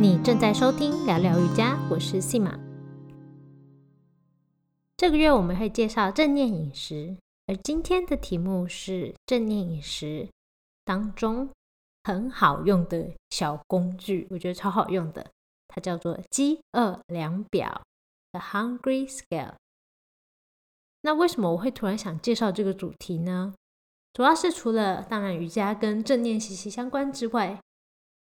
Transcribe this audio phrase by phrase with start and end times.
[0.00, 2.58] 你正在收听聊聊瑜伽，我是细马。
[4.96, 10.26] 这个月我们会介绍正念饮食，而今天的题目是正念饮食
[10.86, 11.50] 当中
[12.04, 15.26] 很好用的小工具，我觉得超好用的，
[15.68, 17.82] 它叫做饥饿量表
[18.32, 19.52] （The Hungry Scale）。
[21.02, 23.52] 那为什么我会突然想介绍这个主题呢？
[24.14, 27.60] 主要是除了当然瑜伽跟正念息息相关之外。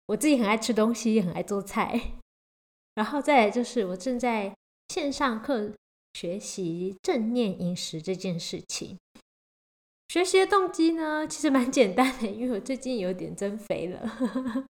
[0.10, 2.14] 我自己很爱吃东西，也很爱做菜，
[2.96, 4.56] 然后再来就是我正在
[4.88, 5.72] 线上课
[6.16, 8.98] 学习正念饮食这件事情。
[10.08, 14.68] 学习的动机呢，其实蛮简单的，因为我最近有点增肥了。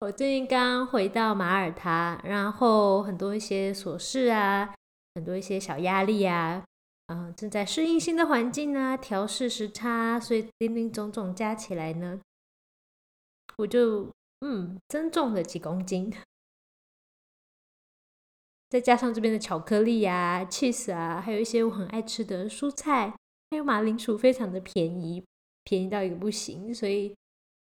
[0.00, 4.74] 我最近刚回到马耳他，然后很多一些琐事啊，
[5.14, 6.62] 很多一些小压力啊，
[7.06, 12.20] 嗯，正在适应新的环境啊，调试时差，所以零零总总加起来呢，
[13.56, 14.14] 我就。
[14.40, 16.12] 嗯，增重了几公斤，
[18.68, 23.16] 再加上这边的巧克力啊、cheese 啊，还有一些我很爱吃的蔬菜，
[23.50, 25.24] 还有马铃薯，非常的便宜，
[25.64, 27.16] 便宜到一个不行，所以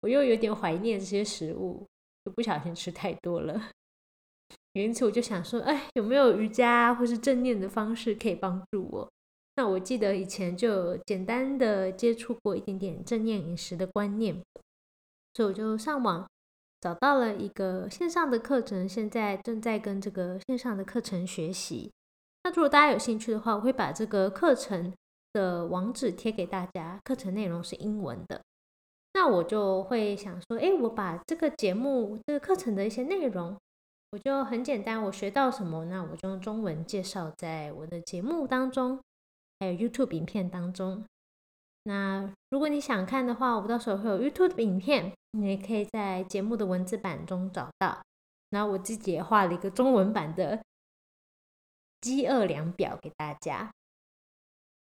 [0.03, 1.87] 我又有点怀念这些食物，
[2.25, 3.71] 就不小心吃太多了。
[4.75, 9.11] 因此我就想说，哎，有没有瑜伽或是正念的方式可以帮助我？
[9.57, 14.41] 那我记得以前就简单的接触过一点点正念饮食的观念，
[15.35, 16.29] 所以我就上网。
[16.81, 21.91] 找到了一个线上的课程，现在正在跟这个线上的课程学习。
[22.45, 24.93] 那如果大家有兴趣的话，我会把这个课程
[25.33, 26.99] 的网址贴给大家。
[27.05, 28.41] 课程内容是英文的。
[29.15, 33.59] 那我就会想说，哎，我把这个节目、这个课程的一些内容，
[34.13, 39.01] 我就很简单，我学到什么，那我就用中文介绍在我的节目当中，
[39.59, 41.05] 还有 YouTube 影片当中。
[41.89, 47.99] 那如果你想看的话，我到时候会有 YouTube 影片，你也可以在节目的文字版中找到。
[48.51, 50.63] 然后我自己也画了一个中文版的
[52.03, 53.71] 饥饿量表给大家。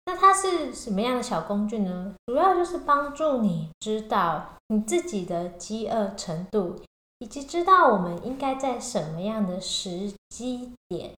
[0.04, 2.14] 那它是什么样的小工具呢？
[2.26, 6.80] 主要就是帮助你知道你自己的饥饿程度，
[7.18, 11.12] 以及知道我们应该在什么样的时机点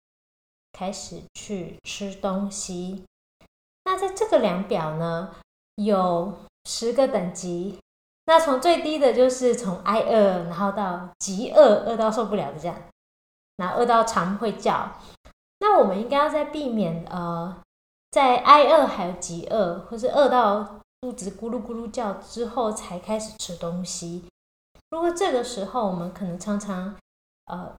[0.73, 3.05] 开始去吃东西。
[3.85, 5.37] 那在这个量表呢？
[5.77, 6.33] 有
[6.65, 7.79] 十个等级，
[8.27, 12.77] 那从最低的就是从挨饿，然后到极饿，饿到受不了的这样，
[13.57, 14.91] 然后饿到常会叫。
[15.61, 17.57] 那我们应该要在避免呃，
[18.11, 24.25] 在挨饿还有极饿，或是饿到肚子咕噜咕噜叫之后才开始吃东西。
[24.91, 26.95] 如果这个时候我们可能常常
[27.47, 27.75] 呃，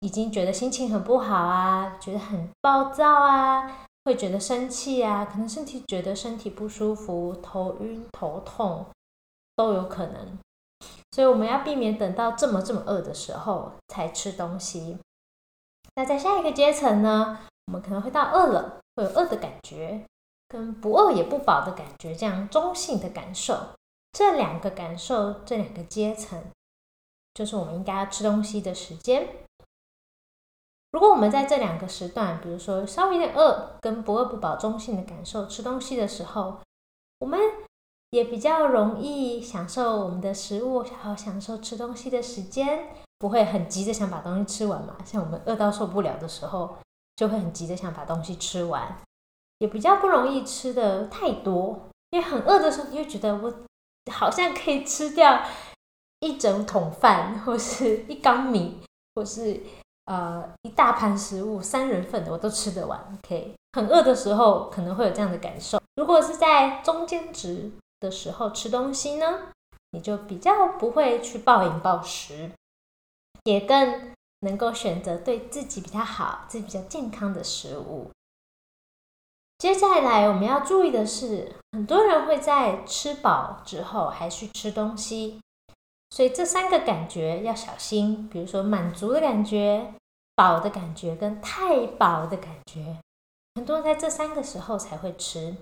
[0.00, 3.86] 已经觉得心情很不好啊，觉得很暴躁啊。
[4.04, 8.86] 会觉得生气啊，可能身体觉得身体不舒服、头晕、头痛
[9.54, 10.38] 都有可能，
[11.12, 14.98] 所以我们要避免等到这么这么饿的时候才吃东西。
[15.94, 20.04] 那在下一个阶层呢，我们可能会到饿了，会有饿的感觉，
[20.48, 23.56] 跟不饿也不饱的感觉，这样中性的感受。
[24.12, 26.42] 这两个感受，这两个阶层，
[27.34, 29.28] 就是我们应该要吃东西的时间。
[30.92, 36.58] 如果我们在这两个时段，比如说稍微有点饿，跟不饿不饱中性的感受，吃东西的时候，
[37.18, 37.40] 我们
[38.10, 44.98] 也比较容易享受我们的食物，好享受吃东西的时间，不会很急着想把东西吃完嘛。
[45.02, 46.76] 像我们饿到受不了的时候，
[47.16, 48.98] 就会很急着想把东西吃完，
[49.60, 53.50] 也比较不容易吃的太多，因为很饿的时候，你会觉得我
[54.12, 55.42] 好像可以吃掉
[56.20, 58.82] 一整桶饭，或是一缸米，
[59.14, 59.58] 或是。
[60.06, 63.00] 呃，一大盘食物，三人份的我都吃得完。
[63.18, 65.80] OK，很饿的时候可能会有这样的感受。
[65.96, 67.70] 如果是在中间值
[68.00, 69.52] 的时候吃东西呢，
[69.92, 72.50] 你就比较不会去暴饮暴食，
[73.44, 78.10] 也更能够选择对自己比较好、自己比较健康的食物。
[79.58, 85.38] 接下来我们要注意的是，很多人会在吃饱之后还去吃东西。
[86.12, 89.94] 所以这三个感觉要小心，比如说满足的感觉、
[90.34, 92.98] 饱的感觉跟太饱的感觉，
[93.54, 95.56] 很多人在这三个时候才会吃，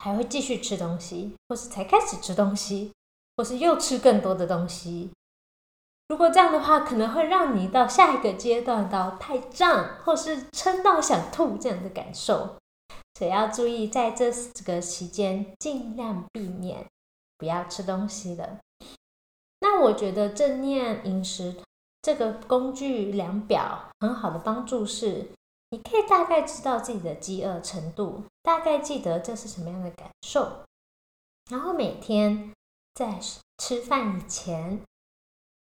[0.00, 2.90] 还会继续吃东西，或是才开始吃东西，
[3.36, 5.12] 或是又吃更多的东西。
[6.08, 12.56] 如果这样的话，可能会让你到下一个阶段到太胀，或是撑到想吐这样的感受。
[13.14, 14.32] 所以要注意，在这
[14.64, 16.84] 个期间尽量避免
[17.36, 18.58] 不要吃东西的。
[19.60, 21.56] 那我觉得正念饮食
[22.02, 25.30] 这个工具量表很好的帮助是，
[25.70, 30.64] 你可以大概知道自己的饥饿程度，大概记得这是什么样的感受，
[31.50, 32.52] 然后每天
[32.94, 33.18] 在
[33.58, 34.80] 吃饭以前，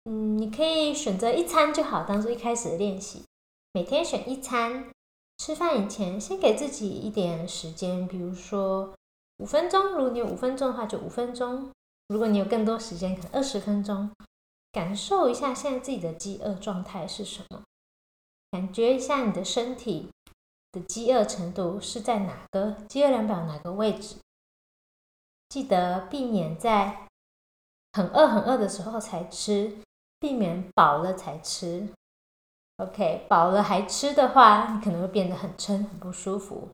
[0.05, 3.23] 嗯，你可以选择一餐就好，当做一开始的练习。
[3.73, 4.91] 每天选一餐，
[5.37, 8.93] 吃饭以前先给自己一点时间，比如说
[9.37, 9.93] 五分钟。
[9.93, 11.71] 如果你有五分钟的话，就五分钟；
[12.07, 14.09] 如果你有更多时间，可能二十分钟。
[14.71, 17.63] 感受一下现在自己的饥饿状态是什么，
[18.51, 20.11] 感觉一下你的身体
[20.71, 24.17] 的饥饿程度是在哪个饥饿量表哪个位置。
[25.49, 27.07] 记得避免在
[27.93, 29.79] 很饿很饿的时候才吃，
[30.19, 31.89] 避免饱了才吃。
[32.75, 36.69] OK，饱了还吃的话，你可能会变得很撑，很不舒服。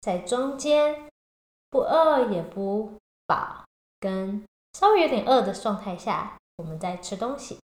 [0.00, 1.08] 在中间
[1.70, 2.94] 不饿也不
[3.26, 3.64] 饱，
[4.00, 4.44] 跟
[4.74, 6.36] 稍微有点饿的状态下。
[6.56, 7.58] 我们在吃东西，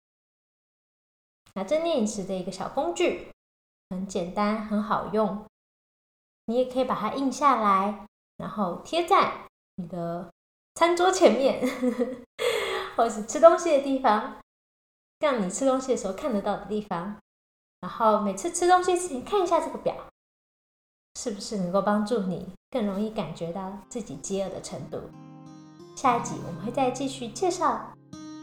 [1.53, 3.31] 那正念饮食的一个小工具，
[3.91, 5.45] 很简单，很好用。
[6.47, 8.07] 你也可以把它印下来，
[8.39, 10.33] 然后贴在你的
[10.77, 11.61] 餐桌前面，
[12.97, 14.39] 或是吃东西的地方，
[15.19, 17.19] 让你吃东西的时候看得到的地方。
[17.81, 19.95] 然后每次吃东西之前看一下这个表，
[21.17, 24.99] 是不是能够帮助你更容易感觉到自己饥饿的程度？
[26.01, 27.77] 下一集我们会再继续介绍。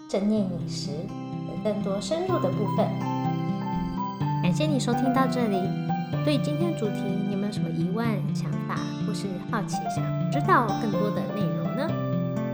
[0.10, 0.92] 正念饮食
[1.48, 2.86] 有更多深入的部分。
[4.44, 5.62] 感谢你收听到这里。
[6.26, 8.06] 对今天主题，你有没有什么疑问、
[8.36, 8.76] 想法，
[9.08, 11.88] 或是好奇，想知道更多的内容呢？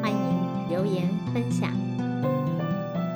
[0.04, 1.72] 欢迎留言分享。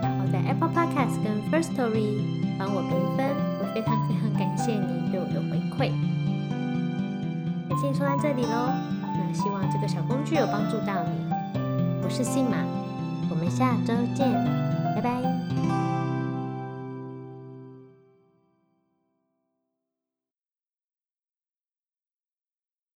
[0.02, 3.30] 然后在 Apple Podcast 跟 First Story 帮我评分，
[3.60, 5.92] 我非常非常感谢你对我的回馈。
[7.70, 8.74] 感谢你说到这里喽。
[9.04, 11.35] 那希望这个小工具有帮助到你。
[12.06, 12.58] 我是信马。
[13.32, 14.32] 我们下周见，
[14.94, 15.65] 拜拜。